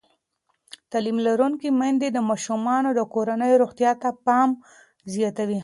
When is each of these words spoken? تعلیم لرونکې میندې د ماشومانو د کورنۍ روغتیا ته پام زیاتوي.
تعلیم 0.91 1.17
لرونکې 1.27 1.69
میندې 1.79 2.07
د 2.11 2.17
ماشومانو 2.29 2.89
د 2.95 3.01
کورنۍ 3.13 3.51
روغتیا 3.61 3.91
ته 4.01 4.09
پام 4.25 4.49
زیاتوي. 5.13 5.59